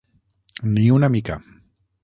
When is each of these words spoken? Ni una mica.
Ni 0.71 0.87
una 0.95 1.11
mica. 1.19 1.39